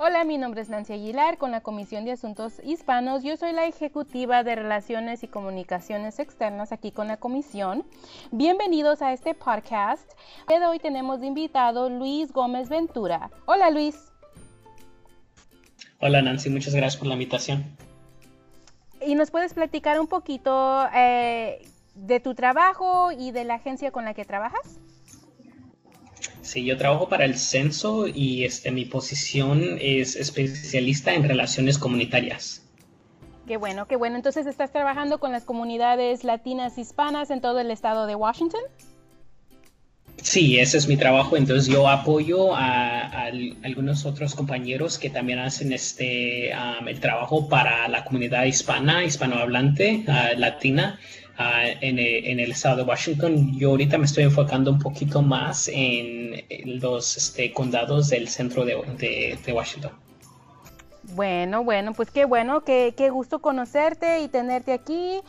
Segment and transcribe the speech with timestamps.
[0.00, 3.24] Hola, mi nombre es Nancy Aguilar con la Comisión de Asuntos Hispanos.
[3.24, 7.84] Yo soy la ejecutiva de Relaciones y Comunicaciones Externas aquí con la Comisión.
[8.30, 10.08] Bienvenidos a este podcast.
[10.48, 13.32] El de hoy tenemos de invitado Luis Gómez Ventura.
[13.46, 14.12] Hola, Luis.
[15.98, 16.48] Hola, Nancy.
[16.48, 17.64] Muchas gracias por la invitación.
[19.04, 24.04] ¿Y nos puedes platicar un poquito eh, de tu trabajo y de la agencia con
[24.04, 24.78] la que trabajas?
[26.48, 32.62] Sí, yo trabajo para el censo y este, mi posición es especialista en relaciones comunitarias.
[33.46, 34.16] Qué bueno, qué bueno.
[34.16, 38.62] Entonces, ¿estás trabajando con las comunidades latinas hispanas en todo el estado de Washington?
[40.22, 41.36] Sí, ese es mi trabajo.
[41.36, 43.26] Entonces yo apoyo a,
[43.62, 50.38] algunos otros compañeros que también hacen este el trabajo para la comunidad hispana, hispanohablante, uh,
[50.38, 50.98] latina,
[51.80, 51.98] en,
[52.40, 53.58] el estado de Washington.
[53.58, 56.17] Yo ahorita me estoy enfocando un poquito más en,
[56.64, 60.07] los este, condados del centro de Washington.
[61.14, 65.20] Bueno, bueno, pues qué bueno, qué, qué gusto conocerte y tenerte aquí.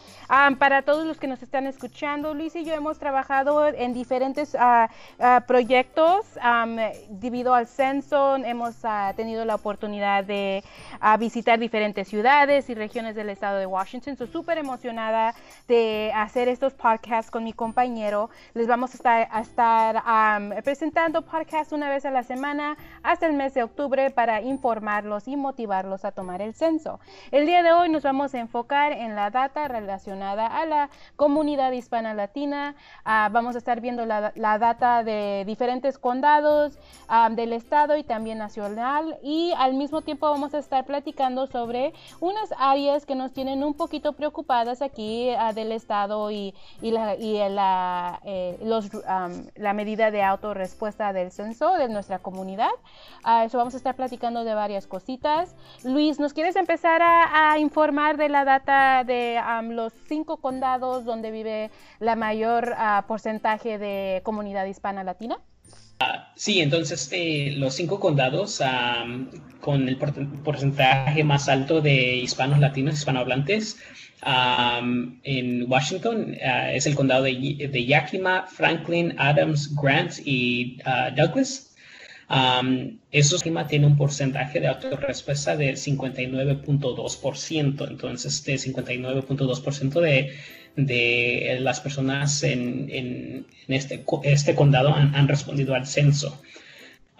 [0.57, 4.87] para todos los que nos están escuchando, Luis y yo hemos trabajado en diferentes uh,
[5.47, 6.25] proyectos
[7.09, 8.35] debido al censo.
[8.35, 10.63] Hemos uh, tenido la oportunidad de
[11.17, 14.13] visitar diferentes ciudades y regiones del estado de Washington.
[14.13, 15.33] Estoy súper emocionada
[15.67, 18.29] de hacer estos podcasts con mi compañero.
[18.53, 23.33] Les vamos a estar, a estar presentando podcasts una vez a la semana hasta el
[23.33, 26.99] mes de octubre para informarlos y motivarlos a tomar el censo.
[27.31, 31.71] El día de hoy nos vamos a enfocar en la data relacionada a la comunidad
[31.73, 32.75] hispana latina.
[33.05, 38.39] Ah, vamos a estar viendo la, data de diferentes condados ah, del estado y también
[38.39, 43.63] nacional y al mismo tiempo vamos a estar platicando sobre unas áreas que nos tienen
[43.63, 48.89] un poquito preocupadas aquí ah, del estado y, la, la, eh, los,
[49.55, 52.71] la medida de autorrespuesta del censo de nuestra comunidad.
[53.45, 55.55] eso vamos a estar platicando de varias cositas.
[55.83, 61.71] Luis, ¿nos quieres empezar a, informar de la data de los cinco condados donde vive
[61.99, 65.37] la mayor ah, porcentaje de comunidad hispana latina?
[65.99, 68.61] Ah, sí, entonces eh, los cinco condados
[69.61, 73.77] con el porcentaje más alto de hispanos latinos, hispanohablantes
[74.21, 80.79] en Washington uh, es el condado de, de, Yakima, Franklin, Adams, Grant y
[81.15, 81.68] Douglas.
[82.29, 87.87] Um, eso tiene un porcentaje de autorrespuesta del 59.2%.
[87.87, 90.35] Entonces, de 59.2% de,
[90.75, 96.39] de las personas en, en, este, este condado han, respondido al censo.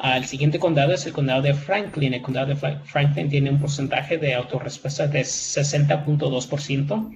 [0.03, 2.13] el siguiente condado es el condado de Franklin.
[2.13, 7.15] El condado de Franklin tiene un porcentaje de autorrespuesta de 60.2%.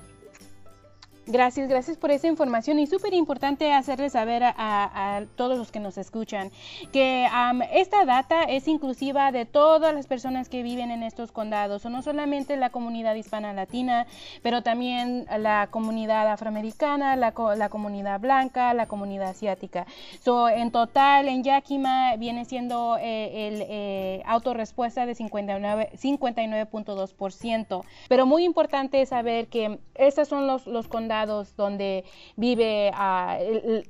[1.30, 5.98] Gracias, gracias por esa información y súper importante hacerles saber a, todos los que nos
[5.98, 6.50] escuchan
[6.90, 7.28] que
[7.74, 12.00] esta data es inclusiva de todas las personas que viven en estos condados, o no
[12.00, 14.06] solamente la comunidad hispana latina,
[14.42, 19.86] pero también la comunidad afroamericana, la, la comunidad blanca, la comunidad asiática.
[20.20, 28.44] So, en total, en Yakima viene siendo eh, el eh, autorrespuesta de 59.2%, pero muy
[28.44, 32.04] importante saber que estos son los condados donde
[32.36, 33.38] vive ah,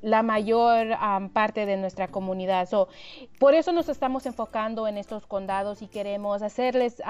[0.02, 0.96] la mayor
[1.32, 2.68] parte de nuestra comunidad.
[3.38, 7.02] por eso nos estamos enfocando en estos condados y queremos hacerles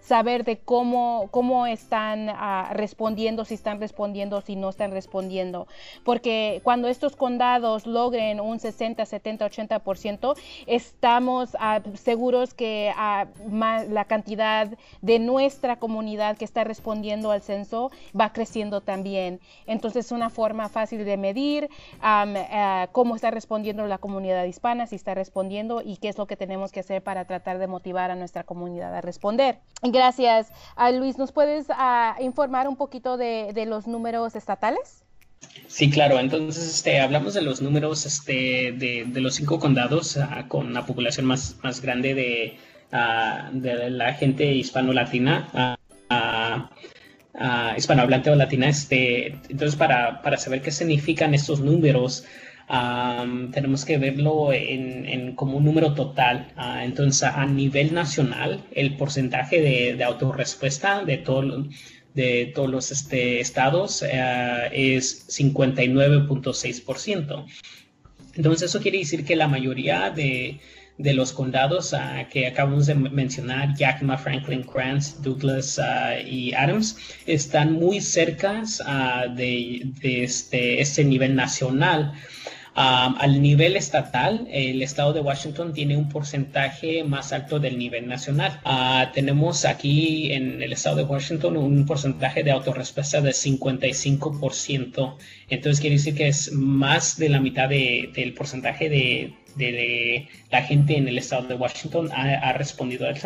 [0.00, 5.66] saber de cómo, cómo están ah, respondiendo, si están respondiendo, si no están respondiendo.
[6.04, 10.36] Porque cuando estos condados logren un 60, 70, 80%,
[10.66, 14.68] estamos ah, seguros que la cantidad
[15.02, 19.40] de nuestra comunidad que está respondiendo al censo va creciendo también.
[19.66, 21.68] Entonces es una forma fácil de medir
[22.02, 26.36] eh, cómo está respondiendo la comunidad hispana, si está respondiendo y qué es lo que
[26.36, 29.58] tenemos que hacer para tratar de motivar a nuestra comunidad a responder.
[29.82, 30.52] Gracias.
[30.76, 35.04] a Luis, ¿nos puedes ah, informar un poquito de, los números estatales?
[35.68, 36.18] Sí, claro.
[36.18, 41.26] Entonces, este, hablamos de los números este, de, los cinco condados ah, con la población
[41.26, 42.58] más, más grande de,
[43.52, 45.78] de la gente hispano-latina,
[47.76, 48.68] hispanohablante o latina.
[48.68, 52.24] Este, entonces, para, para saber qué significan estos números,
[53.52, 56.52] tenemos que verlo en, como un número total.
[56.56, 61.66] Ah, entonces, a nivel nacional, el porcentaje de, de autorrespuesta de, todo,
[62.14, 64.06] de todos los este, estados uh,
[64.72, 67.46] es 59.6%.
[68.34, 70.60] Entonces, eso quiere decir que la mayoría de,
[71.02, 75.80] de los condados uh, que acabamos de mencionar, Yakima, Franklin, Grant, Douglas
[76.26, 78.62] y Adams, están muy cerca
[79.34, 82.12] de, de, este, este nivel nacional
[82.74, 88.60] al nivel estatal, el estado de Washington tiene un porcentaje más alto del nivel nacional.
[88.64, 95.16] Ah, tenemos aquí en el estado de Washington un porcentaje de autorrespuesta de 55%.
[95.48, 99.34] Entonces quiere decir que es más de la mitad del porcentaje de,
[100.50, 103.16] la gente en el estado de Washington ha, respondido al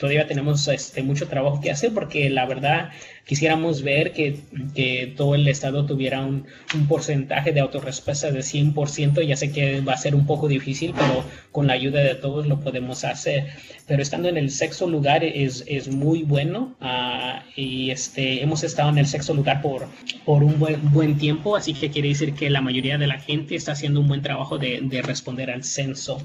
[0.00, 2.90] todavía tenemos este, mucho trabajo que hacer porque la verdad
[3.24, 4.40] quisiéramos ver que,
[4.74, 9.22] que todo el estado tuviera un, un, porcentaje de autorrespuesta de 100%.
[9.26, 12.46] Ya sé que va a ser un poco difícil, pero con la ayuda de todos
[12.46, 13.48] lo podemos hacer.
[13.86, 18.90] Pero estando en el sexto lugar es, es muy bueno uh, y este, hemos estado
[18.90, 19.86] en el sexto lugar por,
[20.24, 23.54] por un buen, buen tiempo, así que quiere decir que la mayoría de la gente
[23.54, 26.18] está haciendo un buen trabajo de, de responder al censo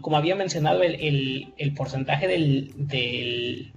[0.00, 3.72] como había mencionado, el, el, porcentaje del, del,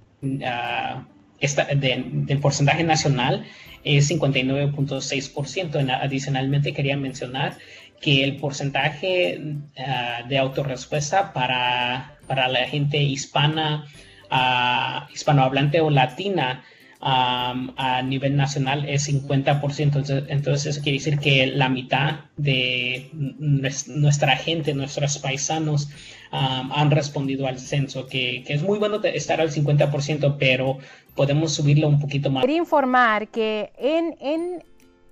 [1.42, 3.44] ah, del porcentaje nacional
[3.84, 6.00] es 59.6%.
[6.02, 7.56] Adicionalmente, quería mencionar
[8.00, 13.86] que el porcentaje uh, de autorrespuesta para, para la gente hispana,
[14.30, 16.64] uh, hispanohablante o latina
[17.00, 20.26] a nivel nacional es 50%.
[20.28, 25.90] Entonces, eso quiere decir que la mitad de nuestra gente, nuestros paisanos,
[26.30, 30.78] han respondido al censo, que, es muy bueno estar al 50%, pero
[31.14, 32.42] podemos subirlo un poquito más.
[32.42, 34.64] Quería informar que en, en,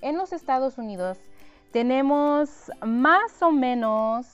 [0.03, 1.19] en los Estados Unidos
[1.73, 2.51] tenemos
[2.85, 4.27] más o menos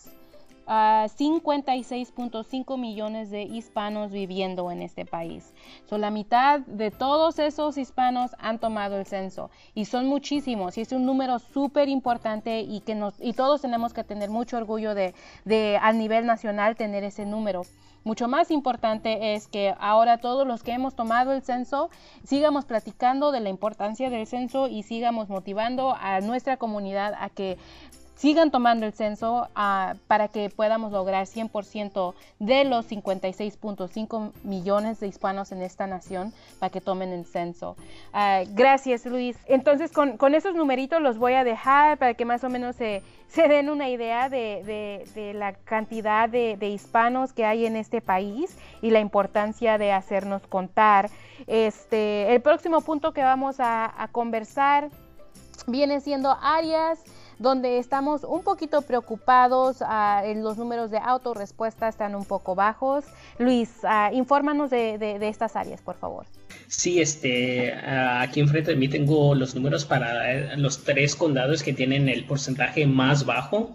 [0.67, 5.53] 56.5 millones de hispanos viviendo en este país.
[5.89, 10.83] So, la mitad de todos esos hispanos han tomado el censo y son muchísimos y
[10.83, 15.15] es un número súper importante y que y todos tenemos que tener mucho orgullo de,
[15.45, 17.63] de a nivel nacional tener ese número.
[18.05, 21.89] Mucho más importante es que ahora todos los que hemos tomado el censo
[22.25, 27.59] sigamos platicando de la importancia del censo y sigamos motivando a nuestra comunidad a que
[28.23, 35.09] sigan tomando el censo ah, para que podamos lograr 100% de los 56.5 millones de
[35.09, 37.77] hispanos en esta nación para que tomen el censo.
[38.13, 39.37] Ah, gracias, Luis.
[39.47, 43.49] Entonces, con, esos numeritos los voy a dejar para que más o menos se, se
[43.49, 48.91] den una idea de, de, la cantidad de, hispanos que hay en este país y
[48.91, 51.11] la importancia de hacernos contar.
[51.49, 54.91] Este, el próximo punto que vamos a conversar
[55.67, 57.01] viene siendo áreas
[57.39, 63.05] donde estamos un poquito preocupados, ah, los números de autorrespuesta están un poco bajos.
[63.39, 66.27] Luis, uh, infórmanos de, estas áreas, por favor.
[66.69, 71.63] Sí, este, ah, aquí enfrente de mí tengo los números para eh, los tres condados
[71.63, 73.75] que tienen el porcentaje más bajo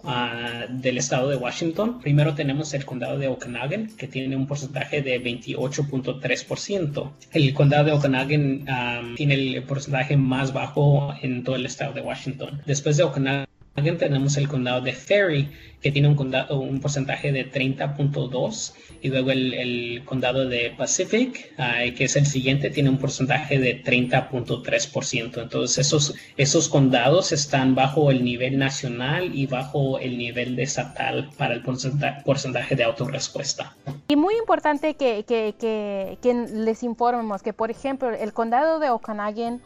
[0.70, 2.00] del estado de Washington.
[2.00, 7.10] Primero tenemos el condado de Okanagan, que tiene un porcentaje de 28.3%.
[7.32, 12.62] El condado de Okanagan tiene el porcentaje más bajo en todo el estado de Washington.
[12.66, 13.48] Después de Okanagan,
[13.82, 15.48] tenemos el condado de Ferry,
[15.80, 21.54] que tiene un, condado, un porcentaje de 30.2, y luego el, condado de Pacific,
[21.96, 25.42] que es el siguiente, tiene un porcentaje de 30.3%.
[25.42, 31.54] Entonces, esos, esos condados están bajo el nivel nacional y bajo el nivel estatal para
[31.54, 33.76] el porcentaje, de autorrespuesta.
[34.08, 39.60] Y muy importante que, que, que, les informemos que, por ejemplo, el condado de Okanagan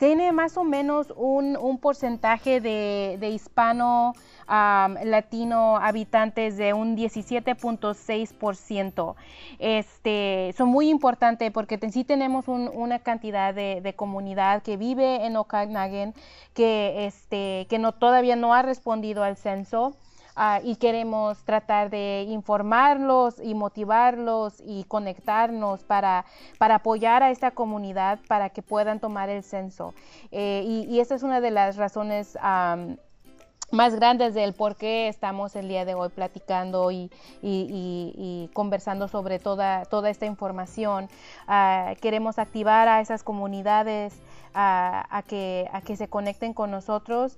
[0.00, 4.14] tiene más o menos un, un porcentaje de, de hispano
[4.48, 9.14] latino habitantes de un 17.6%.
[9.58, 15.36] Este, son muy importantes porque sí tenemos una cantidad de, de, comunidad que vive en
[15.36, 16.14] Okanagan
[16.54, 19.98] que, este, que no, todavía no ha respondido al censo.
[20.36, 26.24] Ah, y queremos tratar de informarlos y motivarlos y conectarnos para,
[26.58, 29.94] para apoyar a esta comunidad para que puedan tomar el censo.
[30.30, 32.36] Eh, y, esta es una de las razones
[33.70, 37.10] más grandes del por qué estamos el día de hoy platicando y,
[38.52, 41.08] conversando sobre toda, toda esta información.
[41.46, 44.20] Ah, queremos activar a esas comunidades
[44.54, 47.36] a, que, a que se conecten con nosotros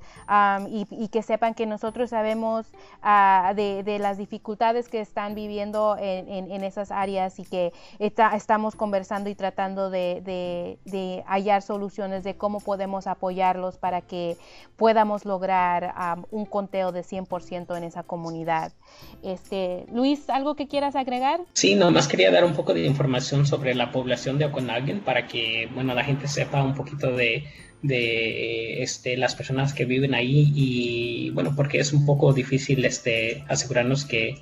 [0.68, 2.66] y, que sepan que nosotros sabemos
[3.02, 9.34] ah, de, las dificultades que están viviendo en, esas áreas y que estamos conversando y
[9.34, 10.78] tratando de,
[11.26, 14.36] hallar soluciones de cómo podemos apoyarlos para que
[14.76, 15.94] podamos lograr
[16.30, 18.72] un conteo de 100% en esa comunidad.
[19.22, 21.40] Este, Luis, ¿algo que quieras agregar?
[21.52, 25.68] Sí, nomás quería dar un poco de información sobre la población de Okanagan para que,
[25.74, 27.44] bueno, la gente sepa un poquito de,
[28.82, 34.04] este, las personas que viven ahí y bueno, porque es un poco difícil este, asegurarnos
[34.04, 34.38] que,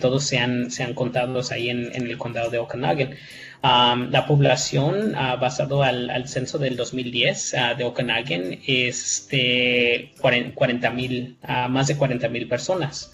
[0.00, 3.14] todos sean, sean contados ahí en, el condado de Okanagan.
[3.62, 11.36] la población, uh, basado al, censo del 2010 ah, de Okanagan, es de 40 mil,
[11.68, 13.12] más de 40 mil personas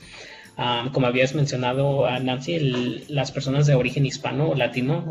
[0.93, 5.11] como habías mencionado, Nancy, las personas de origen hispano o latino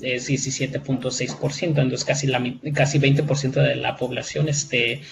[0.00, 5.02] es 17.6%, entonces casi, la, casi 20% de la población este,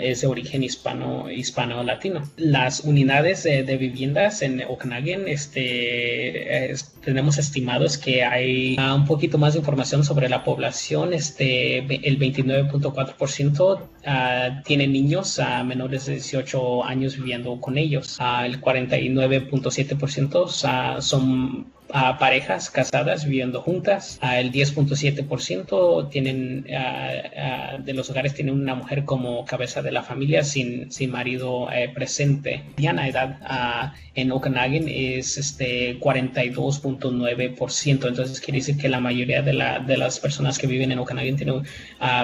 [0.00, 2.22] es de origen hispano, hispano latino.
[2.36, 6.74] Las unidades de, viviendas en Okanagan, este,
[7.04, 11.12] tenemos estimados que hay ah, un poquito más de información sobre la población.
[11.12, 18.16] Este, el 29.4% ah, tiene niños a menores de 18 años viviendo con ellos.
[18.18, 24.18] Ah, el 49.7% son a parejas casadas viviendo juntas.
[24.22, 30.90] el 10.7% tienen de los hogares tienen una mujer como cabeza de la familia sin,
[30.90, 32.64] sin marido eh, presente.
[32.76, 38.08] Mediana edad en Okanagan es este 42.9%.
[38.08, 41.36] Entonces quiere decir que la mayoría de, la, de las personas que viven en Okanagan
[41.36, 41.62] tienen,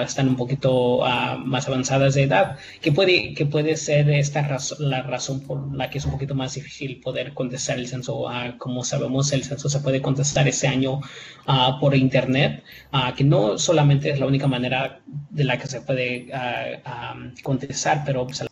[0.02, 1.00] están un poquito
[1.44, 4.42] más avanzadas de edad, que puede, que puede ser esta
[4.78, 8.26] la razón por la que es un poquito más difícil poder contestar el censo.
[8.58, 11.00] como sabemos, el censo se puede contestar ese año
[11.46, 15.80] ah, por internet, ah, que no solamente es la única manera de la que se
[15.80, 18.44] puede ah, contestar, pero pues,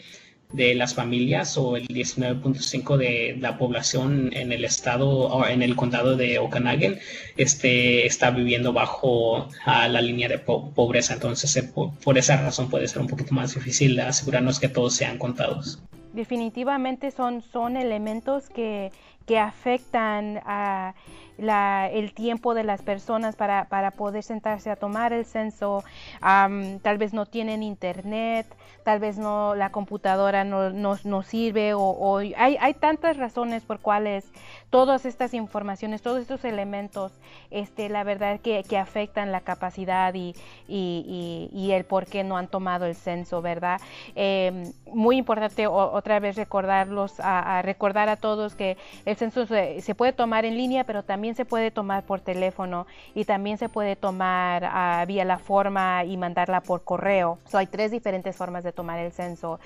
[0.53, 5.75] de las familias o el 19.5 de la población en el estado o en el
[5.75, 6.99] condado de Okanagan
[7.37, 11.13] este, está viviendo bajo la línea de pobreza.
[11.13, 15.17] Entonces, eh, por, esa razón puede ser un poquito más difícil asegurarnos que todos sean
[15.17, 15.81] contados.
[16.13, 18.91] Definitivamente son, son elementos que,
[19.25, 20.93] que afectan a
[21.37, 25.83] el tiempo de las personas para, poder sentarse a tomar el censo,
[26.21, 28.47] tal vez no tienen internet,
[28.83, 34.25] tal vez no la computadora no, no, sirve o, hay, hay, tantas razones por cuales
[34.69, 37.11] todas estas informaciones, todos estos elementos,
[37.51, 40.33] este, la verdad que, que afectan la capacidad y,
[40.67, 43.79] y, el por qué no han tomado el censo, ¿verdad?
[44.15, 49.95] Em, muy importante otra vez recordarlos, a, recordar a todos que el censo se, se
[49.95, 53.95] puede tomar en línea, pero también se puede tomar por teléfono y también se puede
[53.95, 57.39] tomar uh, vía la forma y mandarla por correo.
[57.45, 59.59] So, hay tres diferentes formas de tomar el censo.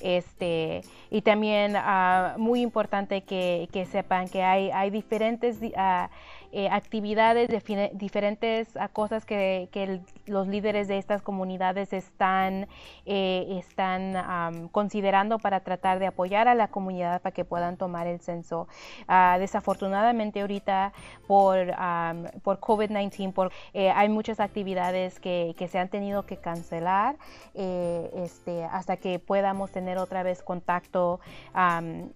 [0.00, 6.08] Este, y también uh, muy importante que, que, sepan que hay, hay diferentes uh,
[6.54, 9.70] eh, actividades, de diferentes ah, cosas que,
[10.26, 12.68] los líderes de estas comunidades están,
[13.06, 18.20] eh, están considerando para tratar de apoyar a la comunidad para que puedan tomar el
[18.20, 18.68] censo.
[19.08, 20.92] Ah, desafortunadamente ahorita
[21.26, 21.68] por,
[22.42, 27.16] por COVID-19 por, eh, hay muchas actividades que, que, se han tenido que cancelar
[27.54, 31.20] este, hasta que podamos tener otra vez contacto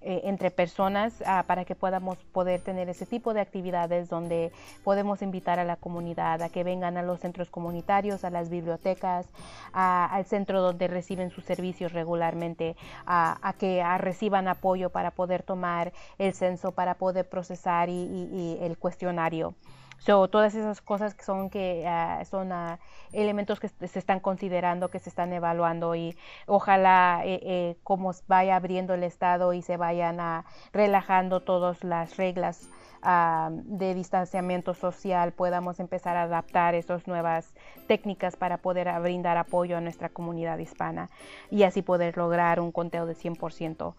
[0.03, 4.51] entre personas ah, para que podamos poder tener ese tipo de actividades donde donde
[4.83, 9.27] podemos invitar a la comunidad a que vengan a los centros comunitarios, a las bibliotecas,
[9.73, 16.35] al centro donde reciben sus servicios regularmente, a, que reciban apoyo para poder tomar el
[16.35, 19.55] censo, para poder procesar el cuestionario.
[19.99, 22.79] So, todas esas cosas que son que ah, son ah,
[23.13, 28.57] elementos que se están considerando, que se están evaluando y ojalá eh, eh, como vaya
[28.57, 32.69] abriendo el estado y se vayan a relajando todas las reglas
[33.07, 37.55] de distanciamiento social podamos empezar a adaptar esas nuevas
[37.87, 41.09] técnicas para poder brindar apoyo a nuestra comunidad hispana
[41.51, 43.95] y así poder lograr un conteo de 100%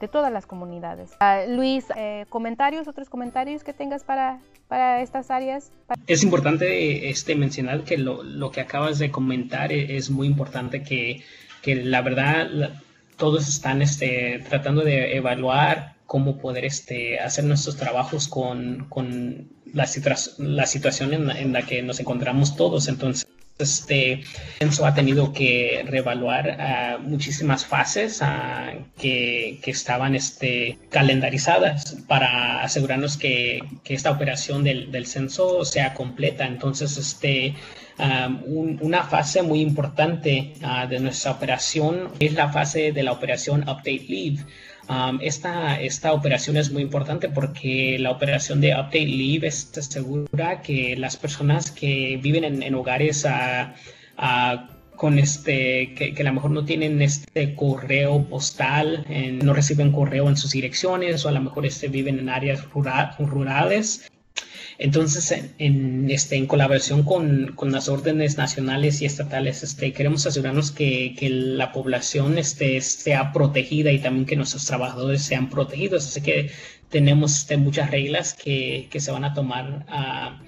[0.00, 1.16] de todas las comunidades.
[1.48, 5.72] Luis, eh, comentarios, otros comentarios que tengas para, para estas áreas.
[6.06, 10.82] Es importante este, mencionar que lo, lo que acabas de comentar e, es, muy importante
[10.82, 11.22] que,
[11.62, 12.72] que la verdad
[13.16, 19.88] todos están este, tratando de evaluar cómo poder este, hacer nuestros trabajos con, con la,
[20.38, 22.88] la situación en la, en la, que nos encontramos todos.
[22.88, 23.26] Entonces,
[23.58, 24.22] este
[24.58, 28.20] censo ha tenido que reevaluar muchísimas fases
[28.98, 36.46] que, estaban este, calendarizadas para asegurarnos que, esta operación del, censo sea completa.
[36.46, 37.54] Entonces, este,
[38.46, 43.62] un, una fase muy importante uh, de nuestra operación es la fase de la operación
[43.62, 44.44] Update Leave.
[44.88, 50.94] Um, esta, esta operación es muy importante porque la operación de Update Leave asegura que
[50.96, 56.50] las personas que viven en, en hogares uh, uh, con este, que, a lo mejor
[56.52, 61.40] no tienen este correo postal, en, no reciben correo en sus direcciones o a lo
[61.40, 64.08] mejor este, viven en áreas rural, rurales,
[64.78, 70.70] entonces, en, este, en colaboración con, con, las órdenes nacionales y estatales, este, queremos asegurarnos
[70.70, 76.06] que, que, la población este, sea protegida y también que nuestros trabajadores sean protegidos.
[76.06, 76.50] Así que
[76.90, 80.44] tenemos este, muchas reglas que, que, se van a tomar uh,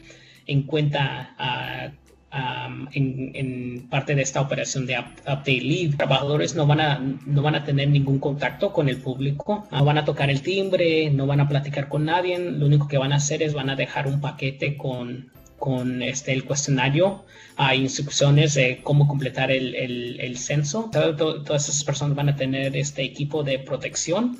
[0.47, 1.95] en cuenta uh,
[2.33, 5.97] en, parte de esta operación de Update Leave.
[5.97, 9.99] Trabajadores no van, a, no van a tener ningún contacto con el público, no van
[9.99, 13.17] a tocar el timbre, no van a platicar con nadie, lo único que van a
[13.17, 17.25] hacer es van a dejar un paquete con, con este, el cuestionario,
[17.57, 20.91] hay instrucciones de cómo completar el, el, el censo.
[20.93, 24.39] todas esas personas van a tener este equipo de protección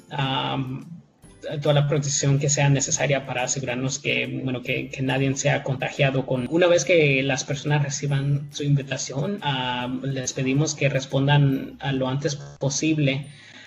[1.63, 6.47] toda la protección que sea necesaria para asegurarnos que, bueno, que, nadie sea contagiado con...
[6.51, 12.09] Una vez que las personas reciban su invitación, uh, les pedimos que respondan a lo
[12.09, 13.27] antes posible.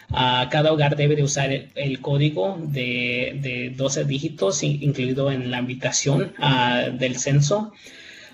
[0.10, 5.52] Uh, cada hogar debe de usar el, el código de, de, 12 dígitos incluido en
[5.52, 7.74] la invitación uh, del censo.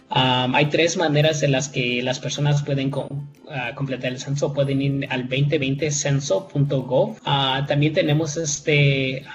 [0.10, 4.54] Hay tres maneras en las que las personas pueden uh, completar el censo.
[4.54, 7.10] Pueden ir al 2020censo.gov.
[7.10, 9.26] Uh, ah, también tenemos este,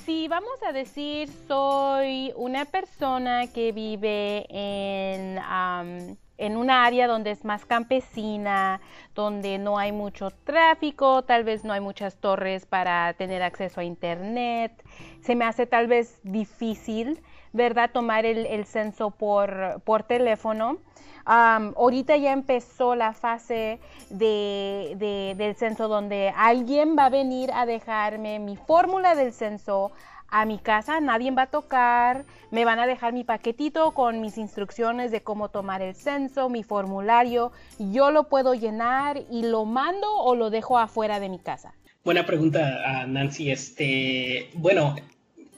[0.04, 7.30] Si vamos a decir soy una persona que vive en um, en una área donde
[7.30, 8.80] es más campesina,
[9.14, 13.84] donde no hay mucho tráfico, tal vez no hay muchas torres para tener acceso a
[13.84, 14.72] internet,
[15.20, 20.78] se me hace tal vez difícil, ¿verdad?, tomar el, censo por, por teléfono.
[21.24, 23.78] ahorita ya empezó la fase
[24.10, 29.92] de, del censo donde alguien va a venir a dejarme mi fórmula del censo
[30.32, 34.38] a mi casa, nadie va a tocar, me van a dejar mi paquetito con mis
[34.38, 40.10] instrucciones de cómo tomar el censo, mi formulario, yo lo puedo llenar y lo mando
[40.10, 41.74] o lo dejo afuera de mi casa.
[42.02, 43.50] Buena pregunta, Nancy.
[43.50, 44.96] Este, bueno,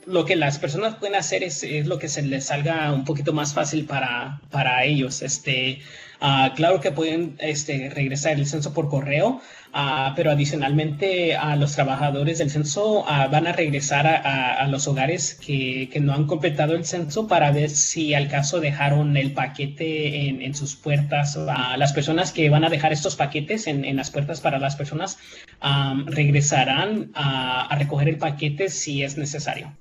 [0.06, 3.54] lo que las personas pueden hacer es, lo que se les salga un poquito más
[3.54, 5.22] fácil para, para ellos.
[5.22, 5.80] Este,
[6.20, 9.40] uh, claro que pueden este, regresar el censo por correo,
[9.74, 15.34] Uh, pero adicionalmente a los trabajadores del censo uh, van a regresar a, los hogares
[15.34, 20.28] que, que, no han completado el censo para ver si al caso dejaron el paquete
[20.28, 21.36] en, en sus puertas.
[21.76, 25.18] las personas que van a dejar estos paquetes en, en las puertas para las personas
[25.60, 29.72] um, regresarán a recoger el paquete si es necesario.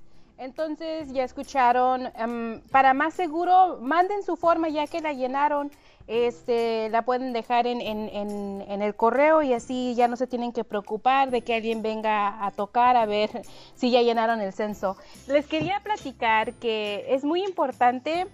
[0.43, 5.71] Entonces ya escucharon, em, para más seguro, manden su forma ya que la llenaron,
[6.06, 10.65] este, la pueden dejar en, en, el correo y así ya no se tienen que
[10.65, 13.29] preocupar de que alguien venga a tocar a ver
[13.75, 14.97] si ya llenaron el censo.
[15.27, 18.27] Les quería platicar que es muy importante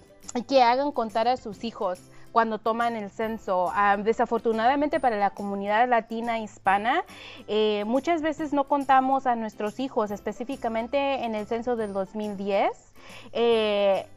[0.48, 2.00] que hagan contar a sus hijos
[2.32, 3.72] cuando toman el censo.
[3.74, 7.04] Ah, desafortunadamente para la comunidad latina hispana,
[7.48, 12.90] eh, muchas veces no contamos a nuestros hijos, específicamente en el censo del 2010.
[13.32, 14.08] Eh,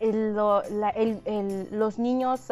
[1.70, 2.48] los niños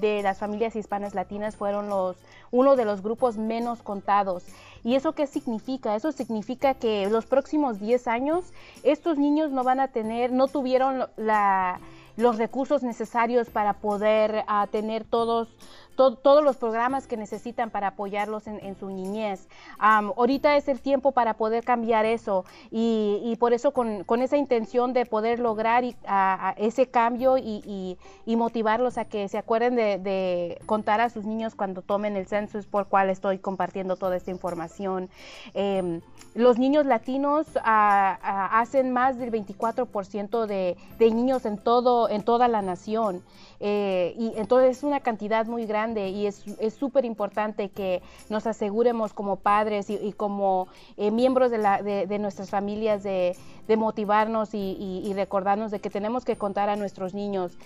[0.00, 2.16] de las familias hispanas latinas fueron los,
[2.50, 4.44] uno de los grupos menos contados.
[4.82, 5.94] ¿Y eso qué significa?
[5.94, 11.06] Eso significa que los próximos 10 años estos niños no van a tener, no tuvieron
[11.16, 11.80] la
[12.20, 15.48] los recursos necesarios para poder ah, tener todos
[15.96, 19.48] todos los programas que necesitan para apoyarlos en, su niñez.
[19.78, 25.06] ahorita es el tiempo para poder cambiar eso y, por eso con, esa intención de
[25.06, 25.84] poder lograr
[26.56, 32.16] ese cambio y, motivarlos a que se acuerden de, contar a sus niños cuando tomen
[32.16, 35.10] el censo es por cual estoy compartiendo toda esta información.
[35.52, 36.00] Em,
[36.34, 42.62] los niños latinos hacen más del 24% de, de niños en, todo, en toda la
[42.62, 43.22] nación.
[43.62, 46.44] Eh, y entonces es una cantidad muy grande y es
[46.78, 52.50] súper importante que nos aseguremos como padres y, como eh, miembros de, la, de, nuestras
[52.50, 53.36] familias de,
[53.76, 57.56] motivarnos y, recordarnos de que tenemos que contar a nuestros niños.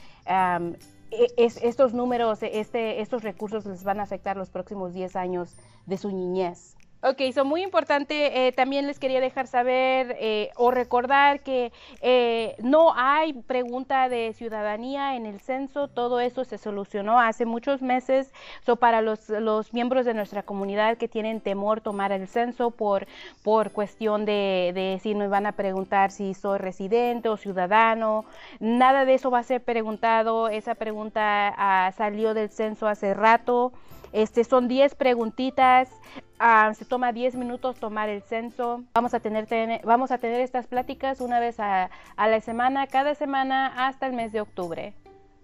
[1.10, 5.96] E, estos números, este, estos recursos les van a afectar los próximos 10 años de
[5.96, 6.76] su niñez.
[7.06, 8.46] Ok, son muy importante.
[8.46, 14.32] Eh, también les quería dejar saber eh, o recordar que eh, no hay pregunta de
[14.32, 15.88] ciudadanía en el censo.
[15.88, 18.32] Todo eso se solucionó hace muchos meses.
[18.64, 23.06] So, para los, los miembros de nuestra comunidad que tienen temor tomar el censo por,
[23.42, 28.24] por cuestión de, de si nos van a preguntar si soy residente o ciudadano,
[28.60, 30.48] nada de eso va a ser preguntado.
[30.48, 33.72] Esa pregunta ah, salió del censo hace rato.
[34.14, 35.88] Este, son 10 preguntitas,
[36.44, 38.84] ah, se toma 10 minutos tomar el censo.
[38.94, 39.48] Vamos a tener,
[39.82, 44.32] vamos a tener estas pláticas una vez a, la semana, cada semana hasta el mes
[44.32, 44.92] de octubre.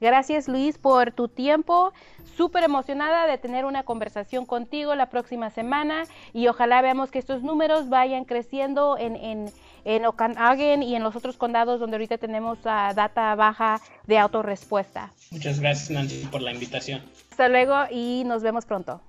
[0.00, 1.92] Gracias Luis por tu tiempo.
[2.36, 7.42] Súper emocionada de tener una conversación contigo la próxima semana y ojalá veamos que estos
[7.42, 9.50] números vayan creciendo en, en,
[9.84, 15.12] en Okanagan y en los otros condados donde ahorita tenemos uh, data baja de autorrespuesta.
[15.30, 17.02] Muchas gracias Nancy por la invitación.
[17.30, 19.02] Hasta luego y nos vemos pronto.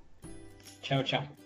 [0.81, 1.40] Chao, chao.